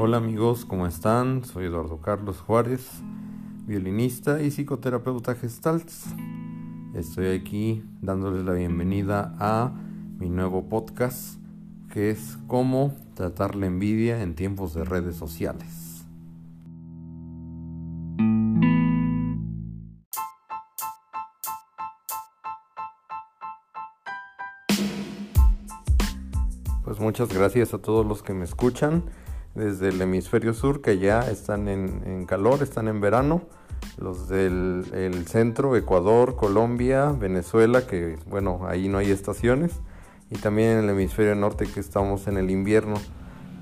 Hola 0.00 0.18
amigos, 0.18 0.64
¿cómo 0.64 0.86
están? 0.86 1.44
Soy 1.44 1.64
Eduardo 1.64 2.00
Carlos 2.00 2.38
Juárez, 2.38 2.88
violinista 3.66 4.40
y 4.40 4.52
psicoterapeuta 4.52 5.34
gestalt. 5.34 5.90
Estoy 6.94 7.36
aquí 7.36 7.82
dándoles 8.00 8.44
la 8.44 8.52
bienvenida 8.52 9.34
a 9.40 9.72
mi 10.20 10.28
nuevo 10.30 10.68
podcast 10.68 11.40
que 11.92 12.10
es 12.10 12.38
cómo 12.46 12.94
tratar 13.14 13.56
la 13.56 13.66
envidia 13.66 14.22
en 14.22 14.36
tiempos 14.36 14.72
de 14.72 14.84
redes 14.84 15.16
sociales. 15.16 16.06
Pues 26.84 27.00
muchas 27.00 27.34
gracias 27.34 27.74
a 27.74 27.78
todos 27.78 28.06
los 28.06 28.22
que 28.22 28.32
me 28.32 28.44
escuchan 28.44 29.02
desde 29.58 29.88
el 29.88 30.00
hemisferio 30.00 30.54
sur 30.54 30.80
que 30.80 30.98
ya 30.98 31.20
están 31.28 31.68
en, 31.68 32.24
calor, 32.26 32.62
están 32.62 32.88
en 32.88 33.00
verano, 33.00 33.42
los 33.98 34.28
del 34.28 34.84
el 34.94 35.26
centro, 35.26 35.76
Ecuador, 35.76 36.36
Colombia, 36.36 37.10
Venezuela, 37.12 37.86
que 37.86 38.16
bueno, 38.26 38.60
ahí 38.66 38.88
no 38.88 38.98
hay 38.98 39.10
estaciones, 39.10 39.72
y 40.30 40.38
también 40.38 40.70
en 40.70 40.84
el 40.84 40.90
hemisferio 40.90 41.34
norte 41.34 41.66
que 41.66 41.80
estamos 41.80 42.28
en 42.28 42.36
el 42.36 42.50
invierno. 42.50 42.94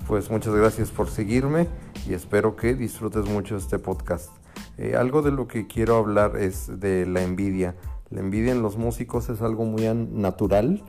Pues 0.07 0.29
muchas 0.31 0.55
gracias 0.55 0.89
por 0.89 1.09
seguirme 1.09 1.67
y 2.07 2.13
espero 2.13 2.55
que 2.55 2.75
disfrutes 2.75 3.25
mucho 3.25 3.57
este 3.57 3.77
podcast. 3.77 4.29
Eh, 4.77 4.95
algo 4.95 5.21
de 5.21 5.31
lo 5.31 5.47
que 5.47 5.67
quiero 5.67 5.97
hablar 5.97 6.37
es 6.37 6.79
de 6.79 7.05
la 7.05 7.23
envidia. 7.23 7.75
La 8.09 8.21
envidia 8.21 8.53
en 8.53 8.61
los 8.61 8.77
músicos 8.77 9.27
es 9.27 9.41
algo 9.41 9.65
muy 9.65 9.83
natural 9.93 10.81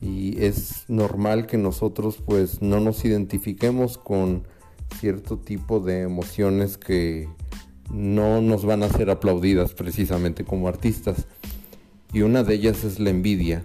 y 0.00 0.42
es 0.42 0.84
normal 0.88 1.46
que 1.46 1.58
nosotros 1.58 2.18
pues 2.24 2.62
no 2.62 2.80
nos 2.80 3.04
identifiquemos 3.04 3.98
con 3.98 4.44
cierto 5.00 5.38
tipo 5.38 5.80
de 5.80 6.02
emociones 6.02 6.78
que 6.78 7.28
no 7.92 8.40
nos 8.40 8.64
van 8.64 8.82
a 8.82 8.88
ser 8.88 9.10
aplaudidas 9.10 9.74
precisamente 9.74 10.44
como 10.44 10.68
artistas 10.68 11.26
y 12.12 12.22
una 12.22 12.42
de 12.42 12.54
ellas 12.54 12.84
es 12.84 13.00
la 13.00 13.10
envidia 13.10 13.64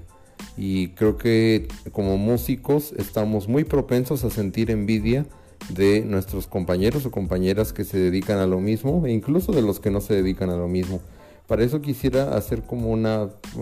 y 0.58 0.90
creo 0.90 1.18
que 1.18 1.68
como 1.92 2.18
músicos 2.18 2.94
estamos 2.98 3.48
muy 3.48 3.64
propensos 3.64 4.24
a 4.24 4.30
sentir 4.30 4.72
envidia 4.72 5.26
de 5.70 6.02
nuestros 6.02 6.48
compañeros 6.48 7.06
o 7.06 7.12
compañeras 7.12 7.74
que 7.74 7.86
se 7.86 7.98
dedican 7.98 8.40
a 8.40 8.48
lo 8.48 8.60
mismo 8.60 9.06
e 9.06 9.12
incluso 9.12 9.52
de 9.52 9.62
los 9.62 9.80
que 9.80 9.92
no 9.92 10.02
se 10.02 10.14
dedican 10.14 10.50
a 10.50 10.58
lo 10.58 10.68
mismo. 10.68 11.00
Para 11.48 11.64
eso 11.64 11.82
quisiera 11.82 12.36
hacer 12.36 12.64
como 12.64 12.90
un 12.92 13.06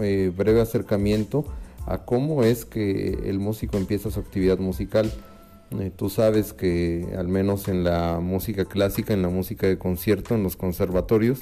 eh, 0.01 0.31
breve 0.35 0.61
acercamiento 0.61 1.45
a 1.85 1.99
cómo 1.99 2.43
es 2.43 2.65
que 2.65 3.19
el 3.25 3.39
músico 3.39 3.77
empieza 3.77 4.11
su 4.11 4.19
actividad 4.19 4.59
musical. 4.59 5.11
Eh, 5.79 5.91
tú 5.95 6.09
sabes 6.09 6.53
que 6.53 7.13
al 7.17 7.27
menos 7.27 7.67
en 7.67 7.83
la 7.83 8.19
música 8.21 8.65
clásica, 8.65 9.13
en 9.13 9.21
la 9.21 9.29
música 9.29 9.67
de 9.67 9.77
concierto, 9.77 10.35
en 10.35 10.43
los 10.43 10.57
conservatorios, 10.57 11.41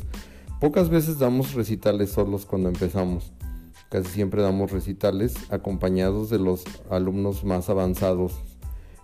pocas 0.60 0.90
veces 0.90 1.20
damos 1.20 1.54
recitales 1.54 2.12
solos 2.12 2.46
cuando 2.46 2.70
empezamos. 2.70 3.32
Casi 3.90 4.10
siempre 4.10 4.44
damos 4.44 4.72
recitales 4.72 5.34
acompañados 5.50 6.30
de 6.30 6.38
los 6.38 6.64
alumnos 6.92 7.44
más 7.44 7.70
avanzados. 7.70 8.34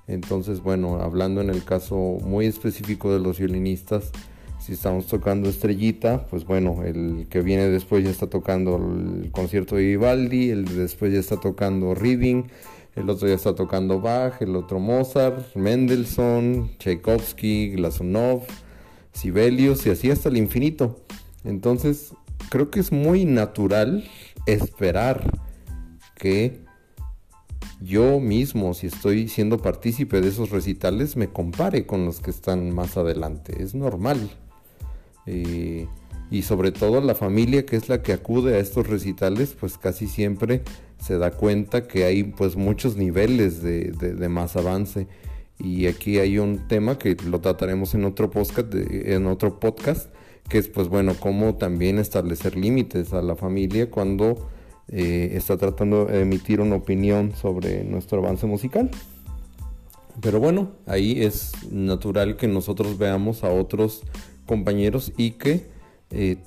Entonces, 0.08 0.61
bueno, 0.61 1.02
hablando 1.02 1.41
en 1.41 1.50
el 1.50 1.63
caso 1.63 1.95
muy 1.95 2.45
específico 2.45 3.11
de 3.11 3.19
los 3.19 3.39
violinistas, 3.39 4.11
si 4.66 4.73
estamos 4.73 5.05
tocando 5.05 5.47
Estrellita, 5.47 6.25
pues 6.25 6.44
bueno, 6.44 6.81
el 6.83 7.27
que 7.30 7.41
viene 7.41 7.69
después 7.69 8.03
ya 8.03 8.09
está 8.09 8.25
tocando 8.25 8.77
el 8.77 9.30
concierto 9.30 9.75
de 9.75 9.83
Vivaldi, 9.83 10.49
el 10.49 10.66
de 10.66 10.73
después 10.73 11.13
ya 11.13 11.19
está 11.19 11.39
tocando 11.39 11.94
Reading, 11.94 12.45
el 12.95 13.07
otro 13.07 13.27
ya 13.27 13.35
está 13.35 13.53
tocando 13.53 14.02
Bach, 14.02 14.41
el 14.41 14.55
otro 14.55 14.80
Mozart, 14.80 15.55
Mendelssohn, 15.55 16.72
Tchaikovsky, 16.80 17.73
Glazunov, 17.75 18.41
Sibelius 19.13 19.85
y 19.85 19.91
así 19.91 20.09
hasta 20.09 20.29
el 20.29 20.38
infinito. 20.38 21.00
Entonces, 21.44 22.16
creo 22.50 22.72
que 22.72 22.79
es 22.79 22.91
muy 22.91 23.23
natural 23.23 24.03
esperar 24.47 25.31
que 26.18 26.66
yo 27.81 28.19
mismo, 28.19 28.73
si 28.73 28.88
estoy 28.88 29.28
siendo 29.28 29.59
partícipe 29.59 30.22
de 30.22 30.29
esos 30.29 30.50
recitales, 30.50 31.18
me 31.18 31.28
compare 31.28 31.85
con 31.85 32.03
los 32.03 32.19
que 32.19 32.31
están 32.31 32.73
más 32.73 32.97
adelante. 32.97 33.62
Es 33.62 33.75
normal. 33.75 34.31
Eh, 35.25 35.88
y 36.31 36.41
sobre 36.41 36.72
todo 36.72 37.02
la 37.02 37.16
familia 37.16 37.66
que 37.66 37.75
es 37.75 37.88
la 37.88 38.02
que 38.02 38.13
acude 38.13 38.56
a 38.56 38.59
estos 38.59 38.88
recitales, 38.88 39.56
pues 39.59 39.78
casi 39.78 40.08
siempre 40.08 40.63
se 41.00 41.18
da 41.18 41.31
cuenta 41.31 41.88
que 41.88 42.06
hay 42.06 42.24
pues 42.24 42.56
muchos 42.56 42.97
niveles 42.97 43.62
de, 43.62 44.28
más 44.30 44.56
avance. 44.56 45.08
Y 45.59 45.88
aquí 45.88 46.19
hay 46.19 46.40
un 46.40 46.68
tema 46.68 46.97
que 46.97 47.16
lo 47.16 47.40
trataremos 47.40 47.94
en 47.94 48.06
otro 48.06 48.30
podcast, 48.30 48.74
en 48.74 49.28
otro 49.28 49.59
podcast, 49.59 50.13
que 50.50 50.58
es 50.58 50.68
pues 50.68 50.90
bueno, 50.90 51.16
cómo 51.19 51.56
también 51.56 52.00
establecer 52.00 52.57
límites 52.57 53.13
a 53.13 53.22
la 53.22 53.36
familia 53.36 53.90
cuando 53.90 54.50
eh, 54.90 55.31
está 55.34 55.57
tratando 55.57 56.06
de 56.06 56.22
emitir 56.22 56.59
una 56.59 56.75
opinión 56.75 57.34
sobre 57.36 57.84
nuestro 57.84 58.19
avance 58.19 58.46
musical. 58.46 58.90
Pero 60.22 60.40
bueno, 60.40 60.72
ahí 60.86 61.24
es 61.24 61.52
natural 61.72 62.38
que 62.38 62.47
nosotros 62.47 62.97
veamos 62.97 63.44
a 63.44 63.50
otros 63.50 64.03
compañeros 64.45 65.11
y 65.17 65.31
que 65.31 65.67
eh, 66.11 66.38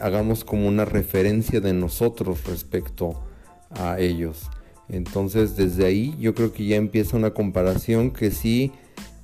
hagamos 0.00 0.44
como 0.44 0.68
una 0.68 0.84
referencia 0.84 1.60
de 1.60 1.72
nosotros 1.72 2.44
respecto 2.44 3.22
a 3.70 3.98
ellos. 3.98 4.50
Entonces 4.88 5.56
desde 5.56 5.86
ahí 5.86 6.14
yo 6.20 6.34
creo 6.34 6.52
que 6.52 6.66
ya 6.66 6.76
empieza 6.76 7.16
una 7.16 7.32
comparación 7.32 8.10
que 8.10 8.30
sí 8.30 8.72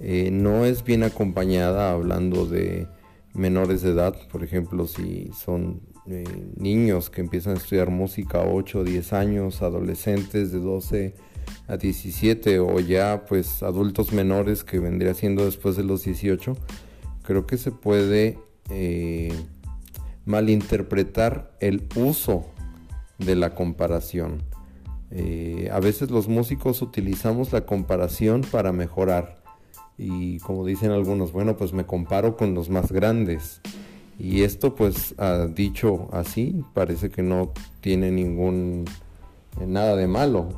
eh, 0.01 0.31
no 0.33 0.65
es 0.65 0.85
bien 0.85 1.03
acompañada 1.03 1.93
hablando 1.93 2.47
de 2.47 2.87
menores 3.35 3.83
de 3.83 3.91
edad, 3.91 4.17
por 4.33 4.43
ejemplo 4.43 4.87
si 4.87 5.31
son 5.33 5.83
eh, 6.07 6.25
niños 6.57 7.11
que 7.11 7.21
empiezan 7.21 7.55
a 7.55 7.59
estudiar 7.59 7.91
música 7.91 8.39
a 8.39 8.47
8 8.47 8.81
o 8.81 8.85
10 8.85 9.13
años, 9.13 9.63
adolescentes 9.63 10.51
de 10.51 10.59
12 10.59 11.15
a 11.69 11.77
17 11.77 12.59
o 12.59 12.81
ya 12.81 13.27
pues 13.29 13.63
adultos 13.63 14.13
menores 14.13 14.65
que 14.65 14.79
vendría 14.79 15.15
siendo 15.15 15.45
después 15.45 15.77
de 15.77 15.85
los 15.85 16.05
18 16.05 16.57
creo 17.31 17.47
que 17.47 17.59
se 17.59 17.71
puede 17.71 18.41
eh, 18.71 19.33
malinterpretar 20.25 21.57
el 21.61 21.87
uso 21.95 22.47
de 23.19 23.37
la 23.37 23.55
comparación. 23.55 24.43
Eh, 25.13 25.71
a 25.73 25.79
veces 25.79 26.11
los 26.11 26.27
músicos 26.27 26.83
utilizamos 26.83 27.53
la 27.53 27.67
comparación 27.67 28.41
para 28.41 28.73
mejorar. 28.73 29.45
Y 29.97 30.41
como 30.41 30.67
dicen 30.67 30.91
algunos, 30.91 31.31
bueno, 31.31 31.57
pues 31.57 31.73
me 31.73 31.87
comparo 31.87 32.37
con 32.37 32.53
los 32.53 32.69
más 32.69 32.91
grandes. 32.91 33.61
Y 34.19 34.43
esto 34.43 34.75
pues 34.75 35.15
dicho 35.55 36.09
así, 36.11 36.65
parece 36.75 37.11
que 37.11 37.23
no 37.23 37.53
tiene 37.81 38.11
ningún 38.11 38.87
eh, 39.61 39.67
nada 39.69 39.95
de 39.95 40.09
malo. 40.09 40.49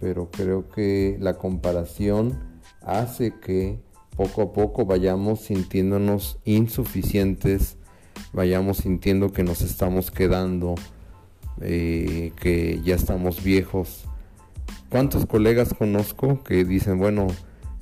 Pero 0.00 0.30
creo 0.30 0.66
que 0.70 1.18
la 1.20 1.34
comparación 1.34 2.38
hace 2.80 3.34
que 3.38 3.84
poco 4.16 4.42
a 4.42 4.52
poco 4.52 4.86
vayamos 4.86 5.40
sintiéndonos 5.40 6.38
insuficientes, 6.44 7.76
vayamos 8.32 8.78
sintiendo 8.78 9.32
que 9.32 9.44
nos 9.44 9.60
estamos 9.60 10.10
quedando, 10.10 10.74
eh, 11.60 12.32
que 12.40 12.80
ya 12.82 12.94
estamos 12.94 13.44
viejos. 13.44 14.04
¿Cuántos 14.88 15.26
colegas 15.26 15.74
conozco 15.74 16.42
que 16.42 16.64
dicen, 16.64 16.98
bueno, 16.98 17.26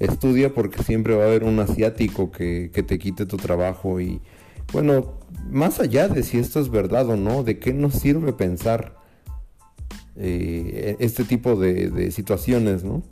estudia 0.01 0.53
porque 0.53 0.83
siempre 0.83 1.15
va 1.15 1.25
a 1.25 1.27
haber 1.27 1.45
un 1.45 1.61
asiático 1.61 2.33
que, 2.33 2.71
te 2.71 2.99
quite 2.99 3.27
tu 3.27 3.37
trabajo 3.37 4.01
y 4.01 4.21
bueno, 4.73 5.19
más 5.51 5.79
allá 5.79 6.09
de 6.09 6.23
si 6.23 6.39
esto 6.39 6.59
es 6.59 6.69
verdad 6.69 7.09
o 7.09 7.17
no, 7.17 7.45
¿de 7.45 7.59
qué 7.59 7.73
nos 7.73 7.95
sirve 7.95 8.33
pensar 8.33 8.97
eh, 10.17 10.97
este 10.99 11.25
tipo 11.25 11.55
de, 11.55 11.91
de 11.91 12.11
situaciones, 12.11 12.83
no? 12.83 13.03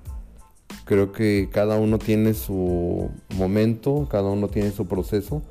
Creo 0.84 1.12
que 1.12 1.48
cada 1.52 1.78
uno 1.78 1.98
tiene 1.98 2.34
su 2.34 3.10
momento, 3.36 4.08
cada 4.10 4.30
uno 4.30 4.48
tiene 4.48 4.70
su 4.70 4.86
proceso. 4.86 5.42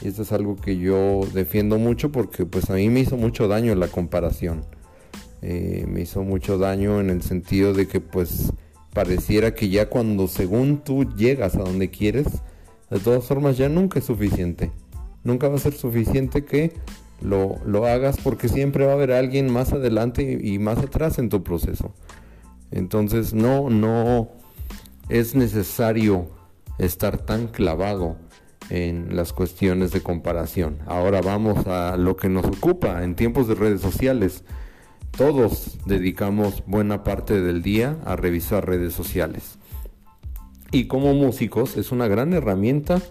Y 0.00 0.08
esto 0.08 0.22
es 0.22 0.32
algo 0.32 0.56
que 0.56 0.78
yo 0.78 1.20
defiendo 1.32 1.78
mucho 1.78 2.10
porque 2.10 2.46
pues 2.46 2.70
a 2.70 2.74
mí 2.74 2.88
me 2.88 3.00
hizo 3.00 3.16
mucho 3.16 3.48
daño 3.48 3.74
la 3.74 3.88
comparación. 3.88 4.64
Eh, 5.42 5.84
me 5.88 6.02
hizo 6.02 6.22
mucho 6.22 6.58
daño 6.58 7.00
en 7.00 7.10
el 7.10 7.22
sentido 7.22 7.74
de 7.74 7.86
que 7.88 8.00
pues 8.00 8.52
pareciera 8.92 9.54
que 9.54 9.68
ya 9.68 9.88
cuando 9.88 10.28
según 10.28 10.82
tú 10.84 11.04
llegas 11.14 11.56
a 11.56 11.60
donde 11.62 11.90
quieres, 11.90 12.26
de 12.90 12.98
todas 13.00 13.24
formas 13.24 13.56
ya 13.56 13.68
nunca 13.68 13.98
es 13.98 14.04
suficiente. 14.04 14.70
Nunca 15.24 15.48
va 15.48 15.56
a 15.56 15.60
ser 15.60 15.74
suficiente 15.74 16.44
que 16.44 16.72
lo, 17.20 17.58
lo 17.64 17.86
hagas 17.86 18.18
porque 18.22 18.48
siempre 18.48 18.84
va 18.84 18.92
a 18.92 18.94
haber 18.94 19.12
alguien 19.12 19.50
más 19.52 19.72
adelante 19.72 20.38
y 20.42 20.58
más 20.58 20.78
atrás 20.78 21.18
en 21.18 21.28
tu 21.28 21.42
proceso. 21.42 21.92
Entonces 22.70 23.34
no, 23.34 23.70
no, 23.70 24.30
es 25.12 25.34
necesario 25.34 26.26
estar 26.78 27.18
tan 27.18 27.48
clavado 27.48 28.16
en 28.70 29.14
las 29.14 29.34
cuestiones 29.34 29.90
de 29.92 30.00
comparación. 30.00 30.78
Ahora 30.86 31.20
vamos 31.20 31.66
a 31.66 31.98
lo 31.98 32.16
que 32.16 32.30
nos 32.30 32.46
ocupa 32.46 33.04
en 33.04 33.14
tiempos 33.14 33.46
de 33.46 33.54
redes 33.54 33.82
sociales. 33.82 34.42
Todos 35.10 35.76
dedicamos 35.84 36.64
buena 36.66 37.04
parte 37.04 37.42
del 37.42 37.60
día 37.60 37.98
a 38.06 38.16
revisar 38.16 38.66
redes 38.66 38.94
sociales. 38.94 39.58
Y 40.70 40.86
como 40.86 41.12
músicos 41.12 41.76
es 41.76 41.92
una 41.92 42.08
gran 42.08 42.32
herramienta 42.32 43.02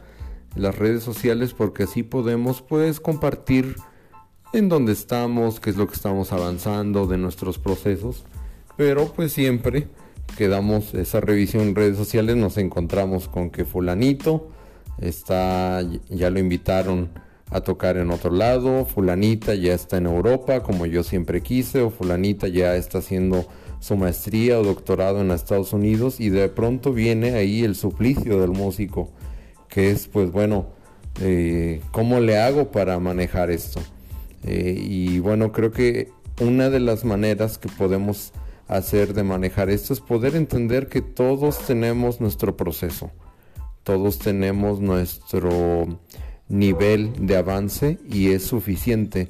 las 0.55 0.79
redes 0.79 1.03
sociales 1.03 1.53
porque 1.53 1.83
así 1.83 2.01
podemos 2.01 2.63
pues 2.63 2.99
compartir 2.99 3.75
en 4.53 4.69
dónde 4.69 4.93
estamos, 4.93 5.59
qué 5.59 5.69
es 5.69 5.77
lo 5.77 5.85
que 5.85 5.93
estamos 5.93 6.33
avanzando 6.33 7.05
de 7.05 7.19
nuestros 7.19 7.59
procesos, 7.59 8.25
pero 8.75 9.13
pues 9.13 9.33
siempre 9.33 9.87
que 10.37 10.47
damos 10.47 10.93
esa 10.93 11.19
revisión 11.19 11.63
en 11.63 11.75
redes 11.75 11.97
sociales 11.97 12.35
nos 12.35 12.57
encontramos 12.57 13.27
con 13.27 13.49
que 13.49 13.65
fulanito 13.65 14.49
está 14.99 15.81
ya 16.09 16.29
lo 16.29 16.39
invitaron 16.39 17.09
a 17.49 17.61
tocar 17.61 17.97
en 17.97 18.11
otro 18.11 18.31
lado, 18.31 18.85
fulanita 18.85 19.55
ya 19.55 19.73
está 19.73 19.97
en 19.97 20.05
Europa 20.05 20.63
como 20.63 20.85
yo 20.85 21.03
siempre 21.03 21.41
quise 21.41 21.81
o 21.81 21.89
fulanita 21.89 22.47
ya 22.47 22.75
está 22.75 22.99
haciendo 22.99 23.45
su 23.79 23.97
maestría 23.97 24.59
o 24.59 24.63
doctorado 24.63 25.21
en 25.21 25.31
Estados 25.31 25.73
Unidos 25.73 26.19
y 26.19 26.29
de 26.29 26.47
pronto 26.49 26.93
viene 26.93 27.33
ahí 27.33 27.63
el 27.63 27.75
suplicio 27.75 28.39
del 28.39 28.51
músico 28.51 29.09
que 29.71 29.89
es 29.89 30.07
pues 30.07 30.31
bueno, 30.31 30.67
eh, 31.19 31.81
¿cómo 31.91 32.19
le 32.19 32.37
hago 32.37 32.71
para 32.71 32.99
manejar 32.99 33.49
esto? 33.49 33.79
Eh, 34.43 34.75
y 34.77 35.19
bueno, 35.19 35.51
creo 35.51 35.71
que 35.71 36.09
una 36.39 36.69
de 36.69 36.79
las 36.79 37.05
maneras 37.05 37.57
que 37.57 37.69
podemos 37.69 38.33
hacer 38.71 39.13
de 39.13 39.23
manejar 39.23 39.69
esto 39.69 39.93
es 39.93 39.99
poder 39.99 40.35
entender 40.35 40.87
que 40.87 41.01
todos 41.01 41.59
tenemos 41.59 42.21
nuestro 42.21 42.55
proceso, 42.55 43.11
todos 43.83 44.17
tenemos 44.17 44.79
nuestro 44.79 45.99
nivel 46.47 47.13
de 47.25 47.37
avance 47.37 47.97
y 48.09 48.31
es 48.31 48.43
suficiente. 48.43 49.27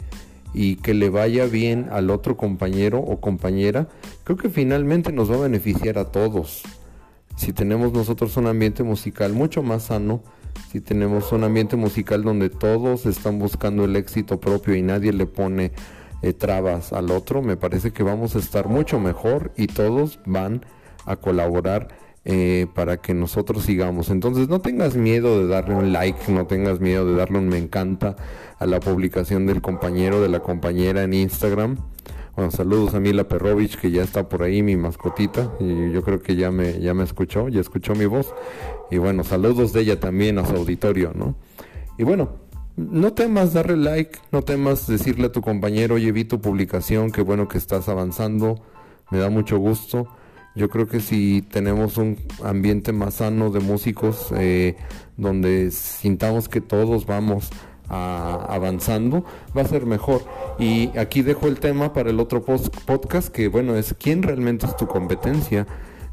Y 0.54 0.76
que 0.76 0.94
le 0.94 1.10
vaya 1.10 1.46
bien 1.46 1.88
al 1.92 2.10
otro 2.10 2.36
compañero 2.36 3.00
o 3.00 3.22
compañera, 3.22 3.88
creo 4.26 4.38
que 4.38 4.50
finalmente 4.50 5.14
nos 5.14 5.32
va 5.32 5.36
a 5.36 5.42
beneficiar 5.42 5.98
a 5.98 6.12
todos. 6.12 6.64
Si 7.38 7.54
tenemos 7.54 7.94
nosotros 7.94 8.36
un 8.36 8.48
ambiente 8.48 8.84
musical 8.84 9.32
mucho 9.32 9.64
más 9.64 9.84
sano, 9.84 10.22
si 10.70 10.82
tenemos 10.82 11.32
un 11.32 11.46
ambiente 11.46 11.78
musical 11.78 12.24
donde 12.24 12.50
todos 12.50 13.06
están 13.06 13.40
buscando 13.40 13.86
el 13.86 13.96
éxito 13.96 14.42
propio 14.42 14.76
y 14.76 14.82
nadie 14.82 15.14
le 15.14 15.26
pone 15.26 15.72
eh, 16.22 16.34
trabas 16.34 16.94
al 16.94 17.12
otro, 17.12 17.42
me 17.42 17.58
parece 17.58 17.92
que 17.92 18.04
vamos 18.04 18.36
a 18.36 18.40
estar 18.40 18.68
mucho 18.68 19.00
mejor 19.00 19.52
y 19.58 19.68
todos 19.68 20.20
van 20.26 20.66
a 21.06 21.16
colaborar 21.16 21.88
eh, 22.24 22.68
para 22.76 22.98
que 22.98 23.16
nosotros 23.16 23.64
sigamos. 23.64 24.10
Entonces 24.10 24.48
no 24.48 24.62
tengas 24.62 24.96
miedo 24.96 25.40
de 25.40 25.48
darle 25.48 25.76
un 25.76 25.92
like, 25.92 26.32
no 26.32 26.46
tengas 26.46 26.80
miedo 26.80 27.06
de 27.06 27.16
darle 27.16 27.40
un 27.40 27.50
me 27.50 27.58
encanta 27.58 28.16
a 28.60 28.68
la 28.68 28.80
publicación 28.80 29.48
del 29.48 29.62
compañero, 29.62 30.22
de 30.22 30.30
la 30.30 30.42
compañera 30.42 31.04
en 31.04 31.14
Instagram. 31.14 31.78
Bueno, 32.36 32.52
saludos 32.52 32.94
a 32.94 33.00
Mila 33.00 33.28
Perrovich, 33.28 33.78
que 33.78 33.90
ya 33.90 34.04
está 34.04 34.30
por 34.30 34.44
ahí, 34.44 34.64
mi 34.64 34.78
mascotita, 34.78 35.52
y 35.60 35.92
yo 35.92 36.02
creo 36.02 36.22
que 36.22 36.36
ya 36.36 36.50
me, 36.50 36.80
ya 36.80 36.94
me 36.94 37.04
escuchó, 37.04 37.50
ya 37.50 37.60
escuchó 37.60 37.94
mi 37.94 38.06
voz. 38.06 38.34
Y 38.90 39.00
bueno, 39.00 39.24
saludos 39.24 39.74
de 39.74 39.82
ella 39.82 40.00
también 40.00 40.38
a 40.38 40.46
su 40.46 40.56
auditorio, 40.56 41.12
¿no? 41.14 41.36
Y 41.98 42.04
bueno, 42.04 42.41
no 42.78 43.14
temas 43.14 43.54
darle 43.54 43.78
like, 43.78 44.20
no 44.32 44.42
temas 44.42 44.88
decirle 44.88 45.28
a 45.28 45.32
tu 45.32 45.42
compañero, 45.42 45.96
oye, 45.96 46.12
vi 46.12 46.26
tu 46.26 46.42
publicación, 46.42 47.12
qué 47.12 47.22
bueno 47.22 47.48
que 47.48 47.58
estás 47.58 47.90
avanzando, 47.90 48.62
me 49.10 49.20
da 49.20 49.30
mucho 49.30 49.58
gusto. 49.58 50.08
Yo 50.54 50.70
creo 50.70 50.88
que 50.88 51.00
si 51.00 51.42
tenemos 51.42 51.98
un 51.98 52.18
ambiente 52.44 52.92
más 52.92 53.16
sano 53.16 53.52
de 53.52 53.62
músicos, 53.62 54.34
eh, 54.36 54.76
donde 55.16 55.72
sintamos 55.72 56.50
que 56.50 56.60
todos 56.60 57.06
vamos 57.06 57.50
avanzando, 57.94 59.26
va 59.56 59.64
a 59.64 59.68
ser 59.68 59.86
mejor. 59.86 60.24
Y 60.60 60.98
aquí 60.98 61.22
dejo 61.22 61.48
el 61.48 61.60
tema 61.60 61.94
para 61.94 62.10
el 62.10 62.20
otro 62.20 62.44
podcast, 62.44 63.30
que 63.30 63.48
bueno, 63.50 63.76
es 63.76 63.94
quién 64.00 64.24
realmente 64.24 64.66
es 64.66 64.76
tu 64.78 64.88
competencia. 64.88 65.68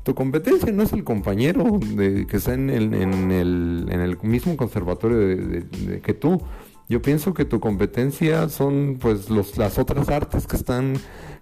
Tu 0.09 0.15
competencia 0.15 0.73
no 0.73 0.85
es 0.85 0.95
el 0.95 1.05
compañero 1.05 1.79
de, 1.85 2.27
que 2.27 2.39
está 2.39 2.55
en 2.55 2.71
el, 2.71 2.95
en 2.95 3.31
el, 3.31 3.89
en 3.91 4.01
el 4.01 4.19
mismo 4.23 4.57
conservatorio 4.57 5.19
de, 5.19 6.01
que 6.03 6.15
tú. 6.15 6.41
Yo 6.89 7.03
pienso 7.03 7.35
que 7.35 7.45
tu 7.45 7.61
competencia 7.61 8.49
son 8.49 8.97
pues 8.99 9.29
los, 9.29 9.59
las 9.59 9.79
otras 9.79 10.09
artes 10.09 10.47
que 10.47 10.57
están 10.57 10.95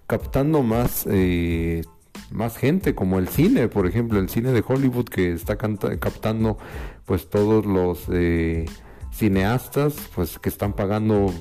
captando 0.05 0.63
más 0.63 1.07
eh, 1.09 1.83
más 2.29 2.57
gente 2.57 2.93
como 2.93 3.19
el 3.19 3.29
cine 3.29 3.69
por 3.69 3.87
ejemplo 3.87 4.19
el 4.19 4.27
cine 4.27 4.51
de 4.51 4.61
Hollywood 4.67 5.05
que 5.05 5.31
está 5.31 5.55
captando 5.55 6.57
pues 7.05 7.29
todos 7.29 7.65
los 7.65 8.03
eh, 8.11 8.65
cineastas 9.13 9.95
pues 10.13 10.39
que 10.39 10.49
están 10.49 10.73
pagando 10.73 11.33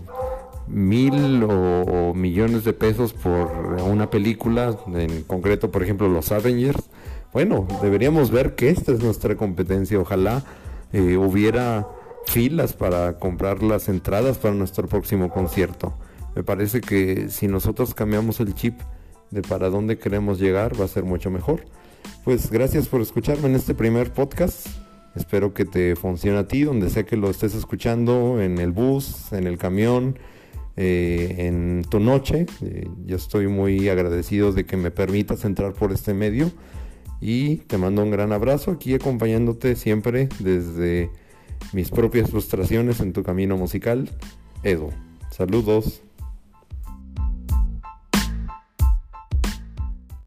mil 0.69 1.45
o, 1.45 2.15
millones 2.15 2.65
de 2.65 2.73
pesos 2.73 3.13
por 3.13 3.49
una 3.85 4.11
película, 4.11 4.77
en 4.95 5.23
concreto 5.23 5.71
por 5.71 5.83
ejemplo 5.83 6.09
los 6.09 6.33
Avengers, 6.33 6.83
bueno, 7.33 7.67
deberíamos 7.83 8.31
ver 8.31 8.55
que 8.55 8.71
esta 8.71 8.93
es 8.93 9.01
nuestra 9.01 9.37
competencia, 9.37 9.99
ojalá 9.99 10.43
eh, 10.93 11.17
hubiera 11.17 11.87
filas 12.27 12.73
para 12.73 13.19
comprar 13.19 13.63
las 13.63 13.89
entradas 13.89 14.39
para 14.39 14.55
nuestro 14.55 14.89
próximo 14.89 15.31
concierto. 15.31 15.95
Me 16.35 16.43
parece 16.43 16.81
que 16.81 17.29
si 17.29 17.49
nosotros 17.49 17.95
cambiamos 17.95 18.41
el 18.41 18.55
chip 18.55 18.81
de 19.31 19.43
para 19.43 19.71
dónde 19.71 19.99
queremos 19.99 20.39
llegar 20.39 20.79
va 20.79 20.85
a 20.85 20.89
ser 20.89 21.05
mucho 21.05 21.31
mejor. 21.31 21.65
Pues 22.25 22.51
gracias 22.51 22.89
por 22.89 23.01
escucharme 23.01 23.49
en 23.49 23.55
este 23.55 23.75
primer 23.75 24.13
podcast. 24.13 24.67
Espero 25.15 25.55
que 25.55 25.65
te 25.65 25.97
funcione 25.97 26.39
a 26.39 26.47
ti, 26.47 26.63
donde 26.63 26.91
sea 26.91 27.05
que 27.05 27.17
lo 27.17 27.31
estés 27.31 27.55
escuchando, 27.55 28.41
en 28.41 28.59
el 28.59 28.71
bus, 28.71 29.33
en 29.33 29.47
el 29.47 29.57
camión, 29.57 30.19
eh, 30.77 31.35
en 31.39 31.85
tu 31.89 32.01
noche. 32.01 32.47
Eh, 32.63 32.89
yo 33.07 33.17
estoy 33.17 33.49
muy 33.49 33.89
agradecido 33.89 34.53
de 34.53 34.65
que 34.67 34.77
me 34.77 34.91
permitas 34.91 35.45
entrar 35.45 35.73
por 35.73 35.93
este 35.93 36.15
medio 36.15 36.51
y 37.21 37.57
te 37.57 37.79
mando 37.79 38.03
un 38.03 38.11
gran 38.11 38.33
abrazo 38.33 38.73
aquí 38.73 38.95
acompañándote 38.95 39.75
siempre 39.75 40.29
desde 40.39 41.11
mis 41.73 41.91
propias 41.91 42.31
frustraciones 42.31 43.01
en 43.01 43.13
tu 43.13 43.23
camino 43.23 43.57
musical. 43.57 44.11
Edo, 44.63 44.91
saludos. 45.31 46.03